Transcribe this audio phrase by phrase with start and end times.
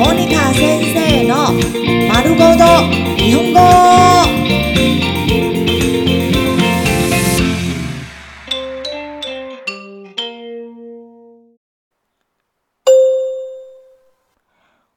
[0.00, 1.52] モニカ先生の
[2.08, 2.64] 丸ごと
[3.16, 3.60] 日本語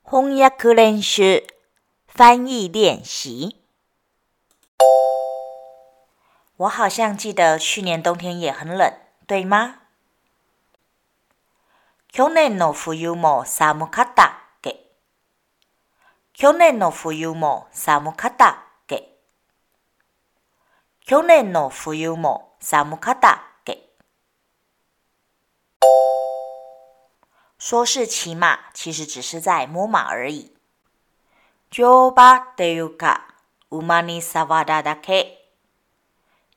[0.03, 1.43] 翻訳練習
[2.07, 3.57] 翻译练习。
[6.57, 8.93] 我好像记得去年冬天也很冷，
[9.27, 9.75] 对吗？
[12.11, 14.42] 去年の冬も寒かったっけ
[16.36, 18.54] 去年の冬も寒かったっ
[18.88, 19.16] け？
[21.06, 23.78] 去年の冬も寒かったっけ？
[27.56, 30.52] 说是骑马，其实只是在摸马而已。
[31.70, 33.28] 乗馬っていうか、
[33.70, 35.52] 馬に触っただけ。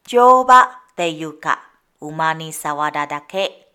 [0.07, 1.61] 乗馬っていうか、
[2.01, 3.67] 馬に触っただけ。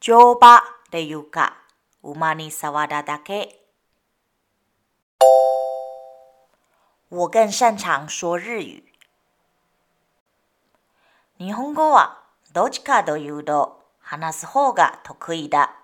[0.00, 1.54] 乗馬っていうか、
[2.02, 3.60] 馬に触っただけ。
[7.10, 8.84] 我更擅长说日语。
[11.38, 15.74] 日本語はどっちかというと話す方が得意だ。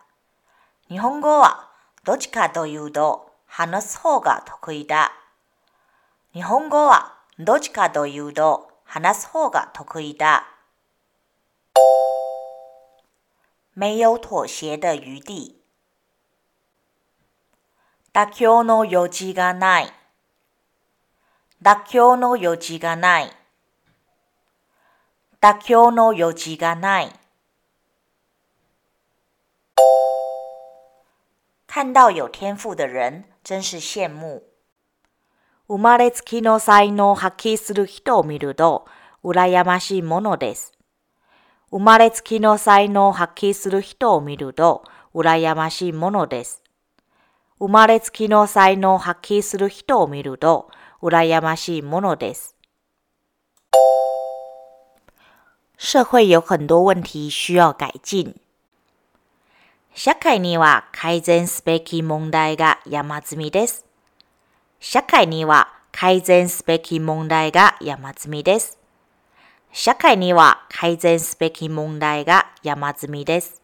[0.89, 1.69] 日本語は
[2.05, 5.13] どっちかというと話す方が得意だ。
[6.33, 10.47] 日本語はどっちかというと話す方が得意だ。
[13.75, 15.61] 没有妥协的余地。
[18.13, 20.00] 妥協の余地がない。
[21.63, 23.31] 妥協の余地がない。
[25.43, 27.13] 妥協の余地がない。
[31.67, 34.43] 看到有天赋的人，真是羡慕。
[35.69, 38.87] 生まれつきの才能を発揮する人を見ると、
[39.23, 40.73] 羨ましいものです。
[41.71, 46.63] 生まれつきの才能を発揮する人を見ると、羨ましいものです。
[47.59, 50.71] 生まれつきの才能を発揮する人を見ると、
[51.03, 52.57] 羨ましいものです。
[55.79, 58.35] 社会有很多问题需要改进。
[59.95, 63.87] 社会には改善すべき問題が山積みです。
[64.79, 68.79] 社会には改善すべき問題が山積みです。
[69.73, 73.61] 社会には改善すべき問題が山積みです。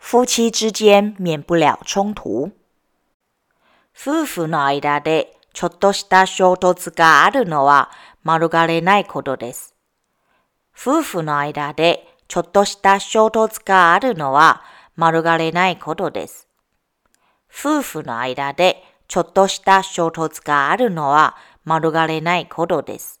[0.00, 2.59] 夫妻之間免不了衝突。
[3.94, 7.90] 夫婦の間でちょっとした衝突があるのは
[8.24, 9.74] 免れないことです。
[10.74, 14.62] 夫婦の間でちょっとした衝突があるのは
[14.96, 16.46] 免れないことです。
[17.52, 23.20] 夫婦の間でちょっとした衝突があるのは免れないことです。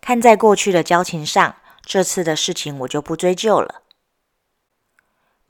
[0.00, 3.82] 看在过去的交情上，这次的事情我就不追究了。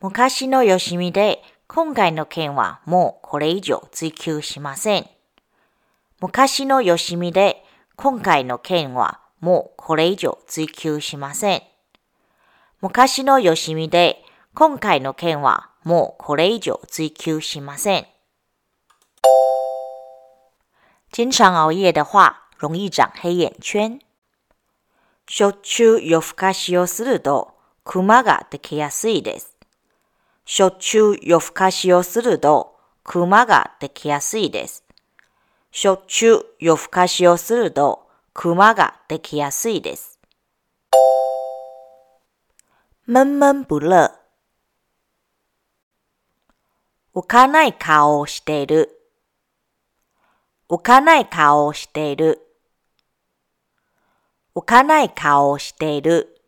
[0.00, 1.42] 昔のよしみで、
[1.72, 5.06] 今回の件はもうこれ以上追求しません。
[6.20, 7.62] 昔のよしみで、
[7.94, 11.62] 今回の件はもうこれ以上追求しません。
[12.80, 14.20] 昔のよしみで、
[14.52, 18.06] 今回の件はもうこれ以上追求しません。
[21.12, 24.00] 经常熬夜的话，容易长黑眼圈。
[25.28, 27.54] しょっちゅう夜更かしをすると、
[27.84, 29.49] クマができやすいです。
[30.52, 32.74] しょっちゅう夜更かしをすると、
[33.04, 34.82] クマができやすいです。
[35.70, 40.18] しょっちゅう夜更かしをすると、クマができやすいです。
[43.06, 44.10] 闷闷不乐。
[47.14, 48.90] 浮かない顔をしている。
[50.68, 52.40] 浮かない顔をしている。
[54.56, 56.39] 浮かない顔をしている。